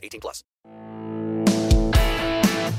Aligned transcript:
18 0.00 0.20
plus. 0.20 0.44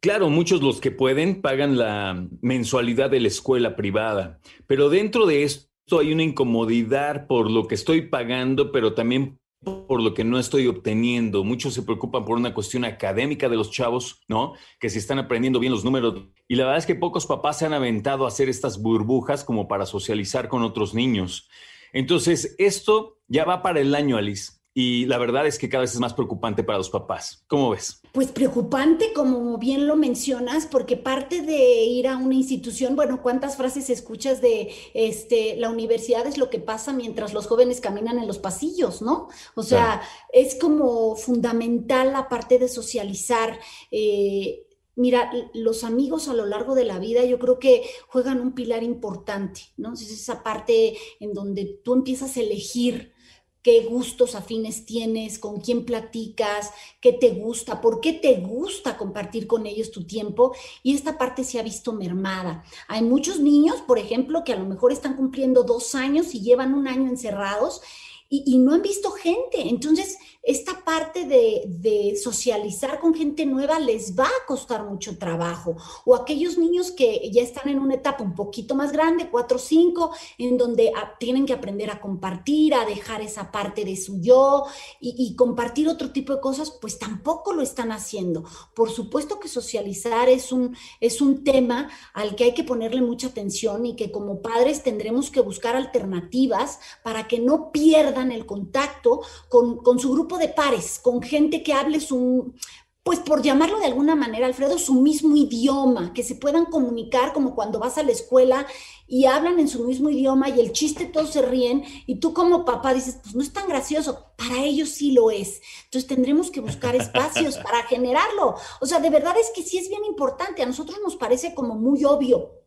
claro, 0.00 0.28
muchos 0.28 0.60
los 0.60 0.80
que 0.80 0.90
pueden 0.90 1.40
pagan 1.40 1.78
la 1.78 2.26
mensualidad 2.42 3.10
de 3.10 3.20
la 3.20 3.28
escuela 3.28 3.76
privada, 3.76 4.40
pero 4.66 4.90
dentro 4.90 5.24
de 5.24 5.44
esto 5.44 6.00
hay 6.00 6.12
una 6.12 6.24
incomodidad 6.24 7.26
por 7.28 7.50
lo 7.50 7.68
que 7.68 7.76
estoy 7.76 8.02
pagando, 8.02 8.72
pero 8.72 8.94
también 8.94 9.38
por 9.62 10.02
lo 10.02 10.14
que 10.14 10.24
no 10.24 10.38
estoy 10.38 10.66
obteniendo. 10.66 11.44
Muchos 11.44 11.74
se 11.74 11.82
preocupan 11.82 12.24
por 12.24 12.36
una 12.36 12.54
cuestión 12.54 12.84
académica 12.84 13.48
de 13.48 13.56
los 13.56 13.70
chavos, 13.70 14.22
¿no? 14.28 14.54
Que 14.80 14.90
si 14.90 14.98
están 14.98 15.18
aprendiendo 15.18 15.60
bien 15.60 15.72
los 15.72 15.84
números. 15.84 16.26
Y 16.48 16.56
la 16.56 16.64
verdad 16.64 16.78
es 16.78 16.86
que 16.86 16.94
pocos 16.94 17.26
papás 17.26 17.58
se 17.58 17.66
han 17.66 17.72
aventado 17.72 18.24
a 18.24 18.28
hacer 18.28 18.48
estas 18.48 18.80
burbujas 18.80 19.44
como 19.44 19.68
para 19.68 19.86
socializar 19.86 20.48
con 20.48 20.62
otros 20.62 20.94
niños. 20.94 21.48
Entonces, 21.92 22.54
esto 22.58 23.18
ya 23.28 23.44
va 23.44 23.62
para 23.62 23.80
el 23.80 23.94
año, 23.94 24.16
Alice. 24.16 24.61
Y 24.74 25.04
la 25.04 25.18
verdad 25.18 25.46
es 25.46 25.58
que 25.58 25.68
cada 25.68 25.82
vez 25.82 25.92
es 25.92 26.00
más 26.00 26.14
preocupante 26.14 26.64
para 26.64 26.78
los 26.78 26.88
papás. 26.88 27.44
¿Cómo 27.46 27.70
ves? 27.70 28.00
Pues 28.12 28.28
preocupante, 28.28 29.12
como 29.12 29.58
bien 29.58 29.86
lo 29.86 29.96
mencionas, 29.96 30.66
porque 30.66 30.96
parte 30.96 31.42
de 31.42 31.84
ir 31.84 32.08
a 32.08 32.16
una 32.16 32.34
institución, 32.34 32.96
bueno, 32.96 33.20
¿cuántas 33.20 33.56
frases 33.56 33.90
escuchas 33.90 34.40
de 34.40 34.72
este, 34.94 35.56
la 35.56 35.68
universidad 35.70 36.26
es 36.26 36.38
lo 36.38 36.48
que 36.48 36.58
pasa 36.58 36.92
mientras 36.94 37.34
los 37.34 37.46
jóvenes 37.46 37.80
caminan 37.80 38.18
en 38.18 38.26
los 38.26 38.38
pasillos, 38.38 39.02
¿no? 39.02 39.28
O 39.54 39.62
sea, 39.62 40.00
Claro. 40.00 40.02
es 40.32 40.54
como 40.54 41.16
fundamental 41.16 42.12
la 42.12 42.28
parte 42.28 42.58
de 42.58 42.68
socializar. 42.68 43.58
eh, 43.90 44.66
Mira, 44.94 45.32
los 45.54 45.84
amigos 45.84 46.28
a 46.28 46.34
lo 46.34 46.44
largo 46.44 46.74
de 46.74 46.84
la 46.84 46.98
vida 46.98 47.24
yo 47.24 47.38
creo 47.38 47.58
que 47.58 47.82
juegan 48.08 48.40
un 48.42 48.52
pilar 48.52 48.82
importante, 48.82 49.62
¿no? 49.78 49.94
Es 49.94 50.02
esa 50.02 50.42
parte 50.42 50.98
en 51.18 51.32
donde 51.32 51.80
tú 51.82 51.94
empiezas 51.94 52.36
a 52.36 52.40
elegir 52.40 53.14
qué 53.62 53.84
gustos 53.84 54.34
afines 54.34 54.84
tienes, 54.84 55.38
con 55.38 55.60
quién 55.60 55.84
platicas, 55.84 56.70
qué 57.00 57.12
te 57.12 57.30
gusta, 57.30 57.80
por 57.80 58.00
qué 58.00 58.12
te 58.12 58.40
gusta 58.40 58.96
compartir 58.96 59.46
con 59.46 59.66
ellos 59.66 59.90
tu 59.90 60.04
tiempo 60.04 60.54
y 60.82 60.94
esta 60.94 61.16
parte 61.16 61.44
se 61.44 61.58
ha 61.58 61.62
visto 61.62 61.92
mermada. 61.92 62.64
Hay 62.88 63.02
muchos 63.02 63.38
niños, 63.38 63.80
por 63.86 63.98
ejemplo, 63.98 64.44
que 64.44 64.52
a 64.52 64.56
lo 64.56 64.66
mejor 64.66 64.92
están 64.92 65.16
cumpliendo 65.16 65.62
dos 65.62 65.94
años 65.94 66.34
y 66.34 66.40
llevan 66.40 66.74
un 66.74 66.88
año 66.88 67.08
encerrados 67.08 67.80
y, 68.28 68.42
y 68.46 68.58
no 68.58 68.74
han 68.74 68.82
visto 68.82 69.10
gente. 69.10 69.68
Entonces, 69.68 70.18
esta 70.42 70.84
parte 70.84 71.24
de, 71.24 72.18
socializar 72.22 73.00
con 73.00 73.14
gente 73.14 73.46
nueva 73.46 73.78
les 73.78 74.18
va 74.18 74.26
a 74.26 74.46
costar 74.46 74.84
mucho 74.84 75.18
trabajo. 75.18 75.76
O 76.04 76.14
aquellos 76.14 76.58
niños 76.58 76.90
que 76.90 77.30
ya 77.32 77.42
están 77.42 77.68
en 77.68 77.78
una 77.78 77.94
etapa 77.94 78.22
un 78.22 78.34
poquito 78.34 78.74
más 78.74 78.92
grande, 78.92 79.28
cuatro 79.30 79.56
o 79.56 79.60
cinco, 79.60 80.12
en 80.38 80.58
donde 80.58 80.92
tienen 81.18 81.46
que 81.46 81.52
aprender 81.52 81.90
a 81.90 82.00
compartir, 82.00 82.74
a 82.74 82.84
dejar 82.84 83.22
esa 83.22 83.50
parte 83.50 83.84
de 83.84 83.96
su 83.96 84.20
yo 84.20 84.64
y, 85.00 85.14
y 85.16 85.36
compartir 85.36 85.88
otro 85.88 86.10
tipo 86.10 86.34
de 86.34 86.40
cosas, 86.40 86.70
pues 86.70 86.98
tampoco 86.98 87.52
lo 87.52 87.62
están 87.62 87.92
haciendo. 87.92 88.44
Por 88.74 88.90
supuesto 88.90 89.38
que 89.38 89.48
socializar 89.48 90.28
es 90.28 90.52
un, 90.52 90.76
es 91.00 91.20
un 91.20 91.44
tema 91.44 91.88
al 92.14 92.34
que 92.36 92.44
hay 92.44 92.54
que 92.54 92.64
ponerle 92.64 93.00
mucha 93.00 93.28
atención 93.28 93.86
y 93.86 93.96
que 93.96 94.10
como 94.10 94.42
padres 94.42 94.82
tendremos 94.82 95.30
que 95.30 95.40
buscar 95.40 95.76
alternativas 95.76 96.80
para 97.02 97.28
que 97.28 97.38
no 97.38 97.72
pierdan 97.72 98.32
el 98.32 98.46
contacto 98.46 99.20
con, 99.48 99.78
con 99.78 99.98
su 99.98 100.12
grupo 100.12 100.31
de 100.38 100.48
pares, 100.48 100.98
con 100.98 101.22
gente 101.22 101.62
que 101.62 101.72
hable 101.72 102.00
su, 102.00 102.54
pues 103.02 103.18
por 103.18 103.42
llamarlo 103.42 103.80
de 103.80 103.86
alguna 103.86 104.14
manera, 104.14 104.46
Alfredo, 104.46 104.78
su 104.78 104.94
mismo 104.94 105.34
idioma, 105.36 106.12
que 106.12 106.22
se 106.22 106.36
puedan 106.36 106.66
comunicar 106.66 107.32
como 107.32 107.54
cuando 107.54 107.80
vas 107.80 107.98
a 107.98 108.04
la 108.04 108.12
escuela 108.12 108.64
y 109.08 109.26
hablan 109.26 109.58
en 109.58 109.66
su 109.66 109.84
mismo 109.84 110.08
idioma 110.08 110.48
y 110.48 110.60
el 110.60 110.72
chiste 110.72 111.06
todos 111.06 111.30
se 111.30 111.42
ríen 111.42 111.82
y 112.06 112.20
tú 112.20 112.32
como 112.32 112.64
papá 112.64 112.94
dices, 112.94 113.18
pues 113.20 113.34
no 113.34 113.42
es 113.42 113.52
tan 113.52 113.68
gracioso, 113.68 114.26
para 114.36 114.62
ellos 114.62 114.90
sí 114.90 115.10
lo 115.10 115.32
es. 115.32 115.60
Entonces 115.84 116.06
tendremos 116.06 116.52
que 116.52 116.60
buscar 116.60 116.94
espacios 116.94 117.58
para 117.58 117.82
generarlo. 117.82 118.54
O 118.80 118.86
sea, 118.86 119.00
de 119.00 119.10
verdad 119.10 119.34
es 119.36 119.50
que 119.52 119.62
sí 119.62 119.78
es 119.78 119.88
bien 119.88 120.04
importante, 120.04 120.62
a 120.62 120.66
nosotros 120.66 120.98
nos 121.02 121.16
parece 121.16 121.54
como 121.54 121.74
muy 121.74 122.04
obvio, 122.04 122.61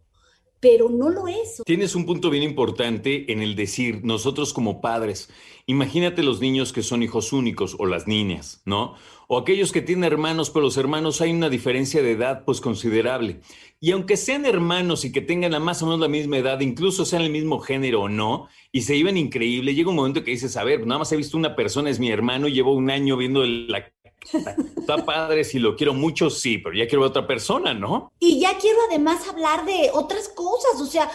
pero 0.60 0.90
no 0.90 1.10
lo 1.10 1.28
es. 1.28 1.62
Tienes 1.66 1.96
un 1.96 2.06
punto 2.06 2.30
bien 2.30 2.44
importante 2.44 3.32
en 3.32 3.42
el 3.42 3.56
decir, 3.56 4.02
nosotros 4.04 4.54
como 4.54 4.82
padres, 4.82 5.30
imagínate 5.68 6.24
los 6.24 6.42
niños 6.42 6.74
que 6.74 6.84
son 6.84 7.04
hijos 7.04 7.34
únicos 7.34 7.76
o 7.80 7.86
las 7.86 8.08
niñas, 8.08 8.62
¿no? 8.66 8.96
O 9.28 9.38
aquellos 9.38 9.72
que 9.72 9.82
tienen 9.82 10.04
hermanos, 10.04 10.52
pero 10.52 10.66
los 10.66 10.78
hermanos 10.78 11.22
hay 11.22 11.32
una 11.32 11.50
diferencia 11.50 12.04
de 12.04 12.12
edad 12.12 12.44
pues 12.46 12.62
considerable. 12.62 13.42
Y 13.80 13.92
aunque 13.92 14.18
sean 14.18 14.46
hermanos 14.46 15.06
y 15.06 15.12
que 15.12 15.22
tengan 15.22 15.52
la 15.52 15.60
más 15.60 15.82
o 15.82 15.86
menos 15.86 16.00
la 16.00 16.08
misma 16.08 16.38
edad, 16.38 16.60
incluso 16.60 17.06
sean 17.06 17.24
el 17.24 17.32
mismo 17.32 17.60
género 17.60 18.04
o 18.04 18.10
no, 18.10 18.48
y 18.72 18.82
se 18.82 18.98
lleven 18.98 19.18
increíble, 19.18 19.74
llega 19.74 19.90
un 19.90 19.96
momento 19.96 20.24
que 20.24 20.32
dices, 20.32 20.58
a 20.58 20.64
ver, 20.64 20.86
nada 20.86 21.00
más 21.00 21.12
he 21.12 21.18
visto 21.18 21.38
una 21.38 21.56
persona, 21.56 21.90
es 21.90 22.00
mi 22.00 22.10
hermano, 22.10 22.48
y 22.48 22.54
llevo 22.54 22.74
un 22.74 22.90
año 22.90 23.18
viendo 23.18 23.44
la... 23.44 23.92
Está 24.34 25.06
padre, 25.06 25.44
si 25.44 25.60
lo 25.60 25.76
quiero 25.76 25.94
mucho, 25.94 26.30
sí, 26.30 26.58
pero 26.58 26.76
ya 26.76 26.88
quiero 26.88 27.04
a 27.04 27.08
otra 27.08 27.26
persona, 27.28 27.74
¿no? 27.74 28.12
Y 28.20 28.40
ya 28.40 28.58
quiero 28.58 28.80
además 28.90 29.28
hablar 29.28 29.66
de 29.66 29.92
otras 29.94 30.30
cosas, 30.30 30.80
o 30.82 30.86
sea, 30.86 31.10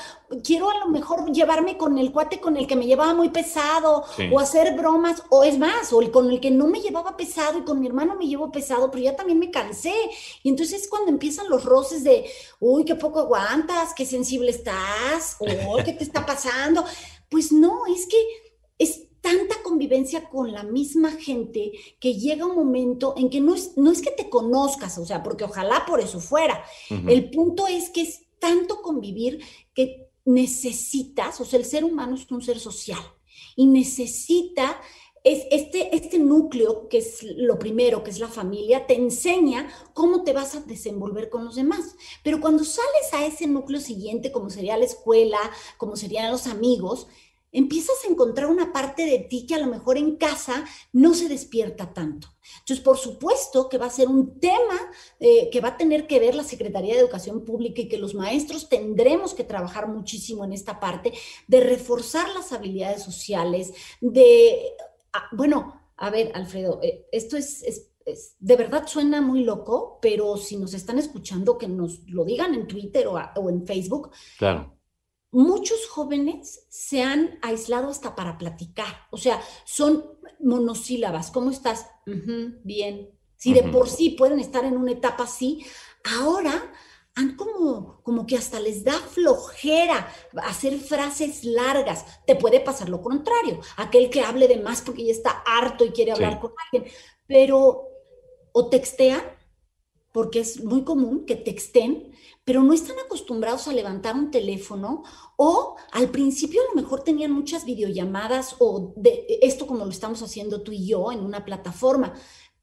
quiero 0.44 0.71
a 0.71 0.78
lo 0.78 0.88
mejor 0.88 1.31
llevarme 1.32 1.76
con 1.76 1.99
el 1.99 2.12
cuate 2.12 2.41
con 2.41 2.56
el 2.56 2.66
que 2.66 2.76
me 2.76 2.87
llevaba 2.87 3.15
muy 3.15 3.31
pesado, 3.31 4.04
Sí. 4.16 4.28
o 4.32 4.38
hacer 4.38 4.76
bromas, 4.76 5.22
o 5.31 5.44
es 5.44 5.59
más, 5.59 5.93
o 5.93 6.00
el 6.00 6.10
con 6.10 6.31
el 6.31 6.41
que 6.41 6.50
no 6.50 6.66
me 6.66 6.81
llevaba 6.81 7.16
pesado 7.16 7.59
y 7.59 7.62
con 7.62 7.81
mi 7.81 7.87
hermano 7.87 8.16
me 8.16 8.26
llevo 8.26 8.50
pesado, 8.53 8.91
pero 8.91 9.04
ya 9.04 9.16
también 9.16 9.38
me 9.38 9.50
cansé. 9.50 9.94
Y 10.43 10.49
entonces 10.49 10.82
es 10.82 10.88
cuando 10.88 11.10
empiezan 11.10 11.49
los 11.49 11.65
roces 11.65 12.04
de, 12.04 12.25
uy, 12.60 12.84
qué 12.84 12.94
poco 12.94 13.20
aguantas, 13.20 13.93
qué 13.94 14.06
sensible 14.06 14.50
estás, 14.50 15.37
o 15.41 15.76
qué 15.84 15.93
te 15.93 16.04
está 16.04 16.25
pasando. 16.25 16.84
Pues 17.28 17.53
no, 17.53 17.87
es 17.87 18.06
que 18.06 18.16
es 18.78 19.09
tanta 19.20 19.62
convivencia 19.62 20.28
con 20.28 20.53
la 20.53 20.62
misma 20.62 21.12
gente 21.12 21.72
que 21.98 22.14
llega 22.14 22.47
un 22.47 22.56
momento 22.56 23.14
en 23.16 23.31
que 23.31 23.41
no 23.41 23.54
es, 23.54 23.76
no 23.76 23.91
es 23.91 24.03
que 24.03 24.10
te 24.10 24.28
conozcas, 24.31 24.98
o 24.98 25.06
sea, 25.06 25.22
porque 25.22 25.44
ojalá 25.44 25.84
por 25.86 26.00
eso 26.00 26.20
fuera. 26.20 26.64
El 26.88 27.31
punto 27.31 27.67
es 27.67 27.90
que 27.90 28.02
es 28.02 28.26
tanto 28.38 28.82
convivir 28.82 29.40
que 29.75 30.08
necesitas, 30.25 31.40
o 31.40 31.44
sea, 31.44 31.58
el 31.58 31.64
ser 31.64 31.84
humano 31.84 32.14
es 32.14 32.31
un 32.31 32.43
ser 32.43 32.58
social 32.58 33.00
y 33.56 33.67
necesita 33.67 34.81
es 35.23 35.44
este, 35.50 35.94
este 35.94 36.19
núcleo, 36.19 36.88
que 36.88 36.99
es 36.99 37.23
lo 37.23 37.58
primero, 37.58 38.02
que 38.02 38.11
es 38.11 38.19
la 38.19 38.28
familia, 38.28 38.87
te 38.87 38.94
enseña 38.94 39.69
cómo 39.93 40.23
te 40.23 40.32
vas 40.32 40.55
a 40.55 40.61
desenvolver 40.61 41.28
con 41.28 41.44
los 41.44 41.56
demás. 41.56 41.94
Pero 42.25 42.40
cuando 42.40 42.64
sales 42.64 43.12
a 43.12 43.26
ese 43.26 43.46
núcleo 43.46 43.81
siguiente, 43.81 44.32
como 44.32 44.49
sería 44.49 44.78
la 44.78 44.87
escuela, 44.87 45.38
como 45.76 45.96
serían 45.96 46.31
los 46.31 46.46
amigos, 46.46 47.06
empiezas 47.52 47.97
a 48.05 48.11
encontrar 48.11 48.49
una 48.49 48.73
parte 48.73 49.05
de 49.06 49.19
ti 49.19 49.47
que 49.47 49.55
a 49.55 49.58
lo 49.58 49.67
mejor 49.67 49.99
en 49.99 50.17
casa 50.17 50.64
no 50.93 51.14
se 51.14 51.29
despierta 51.29 51.93
tanto. 51.93 52.29
Entonces, 52.61 52.81
por 52.81 52.97
supuesto 52.97 53.69
que 53.69 53.79
va 53.79 53.87
a 53.87 53.91
ser 53.91 54.08
un 54.08 54.38
tema 54.38 54.76
eh, 55.19 55.50
que 55.50 55.61
va 55.61 55.69
a 55.69 55.76
tener 55.76 56.06
que 56.06 56.20
ver 56.20 56.35
la 56.35 56.44
Secretaría 56.44 56.94
de 56.94 57.00
Educación 57.00 57.44
Pública 57.44 57.82
y 57.82 57.88
que 57.88 57.99
los 57.99 58.14
maestros 58.14 58.69
tendremos 58.69 59.35
que 59.35 59.44
trabajar 59.44 59.88
muchísimo 59.88 60.44
en 60.44 60.52
esta 60.52 60.81
parte 60.81 61.12
de 61.47 61.61
reforzar 61.61 62.29
las 62.31 62.52
habilidades 62.52 63.02
sociales, 63.02 63.73
de, 64.00 64.73
ah, 65.12 65.29
bueno, 65.32 65.81
a 65.97 66.11
ver, 66.11 66.32
Alfredo, 66.35 66.81
eh, 66.82 67.06
esto 67.12 67.37
es, 67.37 67.91
de 68.38 68.56
verdad 68.56 68.87
suena 68.87 69.20
muy 69.20 69.44
loco, 69.44 69.99
pero 70.00 70.37
si 70.37 70.56
nos 70.56 70.75
están 70.75 70.99
escuchando, 70.99 71.58
que 71.58 71.69
nos 71.69 72.00
lo 72.08 72.25
digan 72.25 72.55
en 72.55 72.67
Twitter 72.67 73.06
o, 73.06 73.14
o 73.37 73.50
en 73.50 73.67
Facebook. 73.67 74.11
Claro 74.38 74.80
muchos 75.31 75.87
jóvenes 75.88 76.67
se 76.69 77.03
han 77.03 77.38
aislado 77.43 77.88
hasta 77.91 78.15
para 78.15 78.38
platicar, 78.38 79.06
o 79.11 79.17
sea, 79.17 79.41
son 79.65 80.05
monosílabas. 80.41 81.31
¿Cómo 81.31 81.50
estás? 81.50 81.87
bien. 82.65 83.11
Si 83.37 83.55
de 83.55 83.62
por 83.62 83.88
sí 83.88 84.11
pueden 84.11 84.38
estar 84.38 84.65
en 84.65 84.77
una 84.77 84.93
etapa 84.93 85.25
así, 85.25 85.65
ahora 86.05 86.73
han 87.15 87.37
como, 87.37 88.03
como 88.03 88.27
que 88.27 88.37
hasta 88.37 88.61
les 88.61 88.85
da 88.85 88.93
flojera 88.93 90.09
hacer 90.43 90.79
frases 90.79 91.44
largas. 91.44 92.05
Te 92.26 92.37
puede 92.37 92.61
pasar 92.61 92.88
lo 92.88 93.00
contrario, 93.00 93.61
aquel 93.76 94.11
que 94.11 94.23
hable 94.23 94.49
de 94.49 94.59
más 94.59 94.83
porque 94.83 95.06
ya 95.06 95.12
está 95.12 95.43
harto 95.47 95.85
y 95.85 95.91
quiere 95.91 96.12
hablar 96.12 96.41
con 96.41 96.53
alguien, 96.65 96.93
pero 97.26 97.88
o 98.53 98.69
textean, 98.69 99.23
porque 100.12 100.41
es 100.41 100.65
muy 100.65 100.83
común 100.85 101.25
que 101.27 101.37
texten, 101.37 102.12
pero 102.45 102.62
no 102.62 102.73
están 102.73 102.97
acostumbrados 102.99 103.69
a 103.69 103.73
levantar 103.73 104.15
un 104.17 104.31
teléfono 104.31 105.05
o 105.37 105.77
al 105.93 106.11
principio 106.11 106.61
a 106.62 106.75
lo 106.75 106.83
mejor 106.83 107.05
tenían 107.05 107.33
muchas 107.33 107.65
videollamadas 107.65 108.57
o 108.59 108.93
de 108.97 109.27
esto 109.43 109.67
como 109.67 109.85
lo 109.85 109.91
estamos 109.91 110.23
haciendo 110.23 110.62
tú 110.62 110.73
y 110.73 110.87
yo 110.87 111.12
en 111.12 111.21
una 111.21 111.45
plataforma, 111.45 112.15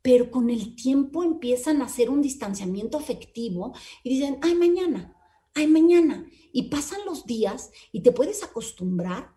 pero 0.01 0.31
con 0.31 0.49
el 0.49 0.75
tiempo 0.75 1.23
empiezan 1.23 1.81
a 1.81 1.85
hacer 1.85 2.09
un 2.09 2.21
distanciamiento 2.21 2.97
afectivo 2.97 3.73
y 4.03 4.09
dicen, 4.09 4.39
ay, 4.41 4.55
mañana, 4.55 5.15
ay, 5.53 5.67
mañana. 5.67 6.25
Y 6.53 6.69
pasan 6.69 6.99
los 7.05 7.25
días 7.25 7.71
y 7.91 8.01
te 8.01 8.11
puedes 8.11 8.43
acostumbrar 8.43 9.33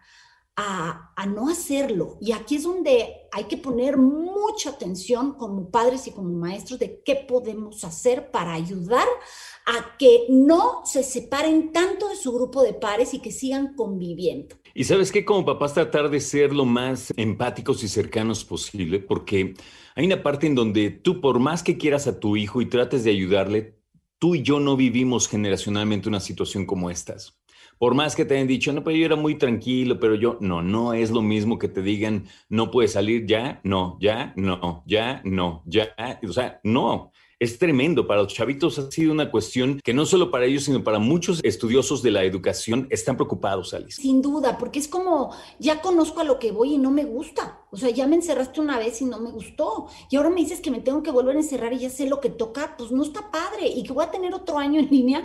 a, 0.62 1.26
no 1.26 1.48
hacerlo. 1.48 2.18
Y 2.20 2.32
aquí 2.32 2.56
es 2.56 2.64
donde 2.64 3.14
hay 3.32 3.44
que 3.44 3.56
poner 3.56 3.96
mucha 3.96 4.70
atención 4.70 5.32
como 5.34 5.70
padres 5.70 6.06
y 6.06 6.12
como 6.12 6.30
maestros 6.30 6.78
de 6.78 7.02
qué 7.04 7.14
podemos 7.14 7.84
hacer 7.84 8.30
para 8.30 8.54
ayudar 8.54 9.06
a 9.66 9.96
que 9.96 10.26
no 10.28 10.82
se 10.84 11.02
separen 11.02 11.72
tanto 11.72 12.08
de 12.08 12.16
su 12.16 12.32
grupo 12.32 12.62
de 12.62 12.74
pares 12.74 13.14
y 13.14 13.20
que 13.20 13.32
sigan 13.32 13.74
conviviendo. 13.74 14.56
Y 14.74 14.84
sabes 14.84 15.12
qué, 15.12 15.24
como 15.24 15.44
papás 15.44 15.74
tratar 15.74 16.10
de 16.10 16.20
ser 16.20 16.52
lo 16.52 16.64
más 16.64 17.12
empáticos 17.16 17.82
y 17.82 17.88
cercanos 17.88 18.44
posible, 18.44 18.98
porque 18.98 19.54
hay 19.94 20.06
una 20.06 20.22
parte 20.22 20.46
en 20.46 20.54
donde 20.54 20.90
tú, 20.90 21.20
por 21.20 21.38
más 21.38 21.62
que 21.62 21.78
quieras 21.78 22.06
a 22.06 22.20
tu 22.20 22.36
hijo 22.36 22.60
y 22.60 22.66
trates 22.66 23.04
de 23.04 23.10
ayudarle, 23.10 23.78
tú 24.18 24.34
y 24.34 24.42
yo 24.42 24.60
no 24.60 24.76
vivimos 24.76 25.28
generacionalmente 25.28 26.08
una 26.08 26.20
situación 26.20 26.66
como 26.66 26.90
estas. 26.90 27.39
Por 27.80 27.94
más 27.94 28.14
que 28.14 28.26
te 28.26 28.34
hayan 28.34 28.46
dicho, 28.46 28.74
no, 28.74 28.84
pero 28.84 28.94
yo 28.94 29.06
era 29.06 29.16
muy 29.16 29.38
tranquilo, 29.38 29.98
pero 29.98 30.14
yo, 30.14 30.36
no, 30.40 30.60
no 30.60 30.92
es 30.92 31.10
lo 31.10 31.22
mismo 31.22 31.58
que 31.58 31.66
te 31.66 31.80
digan, 31.80 32.26
no 32.50 32.70
puedes 32.70 32.92
salir 32.92 33.24
ya, 33.24 33.58
no, 33.64 33.96
ya, 34.02 34.34
no, 34.36 34.82
ya, 34.84 35.22
no, 35.24 35.62
ya. 35.64 35.88
O 36.28 36.32
sea, 36.34 36.60
no 36.62 37.10
es 37.38 37.58
tremendo. 37.58 38.06
Para 38.06 38.20
los 38.20 38.34
chavitos 38.34 38.78
ha 38.78 38.90
sido 38.90 39.12
una 39.12 39.30
cuestión 39.30 39.80
que 39.82 39.94
no 39.94 40.04
solo 40.04 40.30
para 40.30 40.44
ellos, 40.44 40.64
sino 40.64 40.84
para 40.84 40.98
muchos 40.98 41.40
estudiosos 41.42 42.02
de 42.02 42.10
la 42.10 42.22
educación 42.22 42.86
están 42.90 43.16
preocupados, 43.16 43.72
Alice. 43.72 44.02
Sin 44.02 44.20
duda, 44.20 44.58
porque 44.58 44.78
es 44.78 44.86
como, 44.86 45.34
ya 45.58 45.80
conozco 45.80 46.20
a 46.20 46.24
lo 46.24 46.38
que 46.38 46.52
voy 46.52 46.74
y 46.74 46.78
no 46.78 46.90
me 46.90 47.04
gusta. 47.04 47.62
O 47.70 47.78
sea, 47.78 47.88
ya 47.88 48.06
me 48.06 48.16
encerraste 48.16 48.60
una 48.60 48.78
vez 48.78 49.00
y 49.00 49.06
no 49.06 49.18
me 49.18 49.30
gustó. 49.30 49.86
Y 50.10 50.16
ahora 50.16 50.28
me 50.28 50.42
dices 50.42 50.60
que 50.60 50.70
me 50.70 50.80
tengo 50.80 51.02
que 51.02 51.10
volver 51.10 51.34
a 51.34 51.40
encerrar 51.40 51.72
y 51.72 51.78
ya 51.78 51.88
sé 51.88 52.06
lo 52.06 52.20
que 52.20 52.28
toca, 52.28 52.74
pues 52.76 52.92
no 52.92 53.02
está 53.02 53.30
padre. 53.30 53.68
Y 53.68 53.84
que 53.84 53.94
voy 53.94 54.04
a 54.04 54.10
tener 54.10 54.34
otro 54.34 54.58
año 54.58 54.78
en 54.78 54.90
línea, 54.90 55.22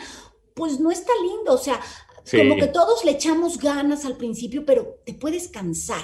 pues 0.53 0.79
no 0.79 0.91
está 0.91 1.11
lindo. 1.21 1.53
O 1.53 1.57
sea, 1.57 1.81
como 2.31 2.55
que 2.55 2.67
todos 2.67 3.05
le 3.05 3.11
echamos 3.11 3.57
ganas 3.57 4.05
al 4.05 4.17
principio, 4.17 4.65
pero 4.65 4.99
te 5.05 5.13
puedes 5.13 5.47
cansar. 5.47 6.03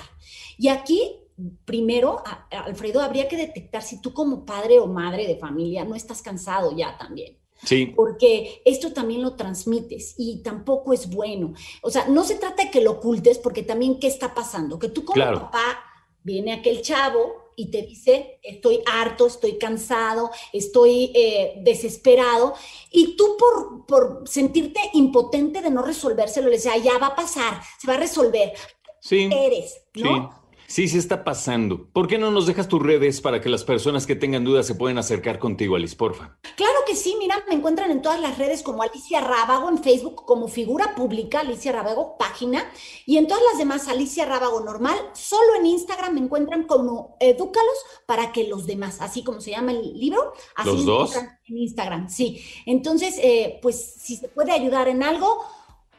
Y 0.58 0.68
aquí 0.68 1.22
primero, 1.66 2.24
Alfredo, 2.52 3.02
habría 3.02 3.28
que 3.28 3.38
detectar 3.38 3.82
si 3.82 4.02
tú 4.02 4.14
como 4.14 4.46
padre 4.46 4.80
o 4.80 4.88
madre 4.88 5.28
de 5.28 5.38
familia 5.38 5.86
no 5.86 5.96
estás 5.96 6.22
cansado 6.22 6.76
ya 6.76 6.98
también. 6.98 7.38
Sí. 7.64 7.94
Porque 7.96 8.62
esto 8.66 8.92
también 8.92 9.22
lo 9.22 9.36
transmites 9.36 10.16
y 10.18 10.42
tampoco 10.42 10.94
es 10.94 11.10
bueno. 11.10 11.54
O 11.84 11.92
sea, 11.92 12.08
no 12.08 12.24
se 12.24 12.36
trata 12.36 12.66
de 12.66 12.72
que 12.72 12.82
lo 12.82 12.94
ocultes, 12.94 13.38
porque 13.38 13.62
también, 13.62 14.00
¿qué 14.00 14.08
está 14.08 14.34
pasando? 14.34 14.80
Que 14.80 14.90
tú 14.90 15.06
como 15.06 15.24
papá, 15.24 15.80
viene 16.24 16.54
aquel 16.54 16.82
chavo 16.82 17.41
y 17.56 17.72
te 17.72 17.82
dice, 17.82 18.40
estoy 18.44 18.82
harto, 18.86 19.28
estoy 19.28 19.58
cansado, 19.58 20.32
estoy 20.54 21.12
eh, 21.16 21.54
desesperado, 21.58 22.54
y 22.92 23.16
tú 23.16 23.38
por, 23.38 23.86
por 23.86 24.28
sentirte 24.28 24.80
impotente 24.94 25.62
de 25.62 25.70
no 25.70 25.82
resolvérselo, 25.82 26.50
le 26.50 26.58
dices, 26.58 26.84
ya 26.84 26.98
va 26.98 27.08
a 27.08 27.16
pasar, 27.16 27.62
se 27.80 27.88
va 27.88 27.96
a 27.96 27.98
resolver. 27.98 28.54
Sí. 29.00 29.30
Eres, 29.32 29.82
¿no? 29.96 30.30
Sí, 30.32 30.41
sí 30.72 30.98
está 30.98 31.24
pasando. 31.24 31.88
¿Por 31.92 32.08
qué 32.08 32.18
no 32.18 32.32
nos 32.32 32.48
dejas 32.48 32.68
tus 32.68 32.82
redes 32.82 33.20
para 33.20 33.42
que 33.42 33.50
las 33.50 33.64
personas 33.64 34.06
que 34.08 34.16
tengan 34.16 34.44
dudas 34.46 34.66
se 34.66 34.76
puedan 34.76 34.98
acercar 34.98 35.38
contigo, 35.40 35.76
Alice, 35.76 35.96
porfa? 35.96 36.38
Claro 36.56 36.80
que 36.88 36.96
sí, 36.96 37.16
mira, 37.20 37.44
me 37.50 37.56
encuentran 37.56 37.92
en 37.92 38.02
todas 38.02 38.20
las 38.22 38.38
redes 38.38 38.64
como 38.64 38.82
Alicia 38.82 39.22
Rábago, 39.22 39.70
en 39.70 39.84
Facebook 39.84 40.24
como 40.26 40.48
figura 40.48 40.96
pública, 40.96 41.42
Alicia 41.42 41.72
Rábago, 41.72 42.18
página, 42.18 42.64
y 43.06 43.18
en 43.18 43.28
todas 43.28 43.44
las 43.50 43.58
demás, 43.58 43.88
Alicia 43.88 44.26
Rábago 44.26 44.62
normal. 44.62 44.98
Solo 45.14 45.56
en 45.56 45.66
Instagram 45.66 46.14
me 46.14 46.22
encuentran 46.22 46.64
como 46.64 47.18
Edúcalos 47.20 47.78
para 48.06 48.32
que 48.32 48.48
los 48.48 48.66
demás, 48.66 49.02
así 49.02 49.24
como 49.24 49.42
se 49.42 49.52
llama 49.52 49.72
el 49.72 50.00
libro, 50.00 50.34
así 50.56 50.70
¿Los 50.70 50.86
dos? 50.86 51.16
en 51.16 51.58
Instagram, 51.58 52.10
sí. 52.10 52.44
Entonces, 52.66 53.16
eh, 53.22 53.60
pues 53.62 53.96
si 54.00 54.16
se 54.16 54.30
puede 54.30 54.52
ayudar 54.52 54.88
en 54.88 55.04
algo, 55.04 55.44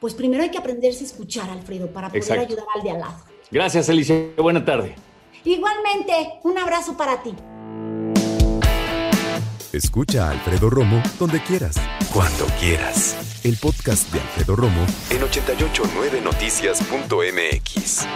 pues 0.00 0.14
primero 0.14 0.42
hay 0.42 0.50
que 0.50 0.58
aprenderse 0.58 1.04
a 1.04 1.06
escuchar, 1.06 1.50
Alfredo, 1.50 1.92
para 1.92 2.08
poder 2.08 2.38
ayudar 2.38 2.66
al 2.74 2.82
de 2.82 2.90
al 2.90 3.00
lado. 3.00 3.31
Gracias, 3.52 3.88
Alicia. 3.90 4.16
Buena 4.38 4.64
tarde. 4.64 4.94
Igualmente, 5.44 6.40
un 6.42 6.58
abrazo 6.58 6.96
para 6.96 7.22
ti. 7.22 7.34
Escucha 9.72 10.28
a 10.28 10.32
Alfredo 10.32 10.68
Romo 10.70 11.02
donde 11.18 11.42
quieras. 11.42 11.76
Cuando 12.12 12.44
quieras. 12.60 13.40
El 13.44 13.56
podcast 13.56 14.12
de 14.12 14.20
Alfredo 14.20 14.54
Romo 14.56 14.84
en 15.10 15.22
889noticias.mx. 15.22 18.06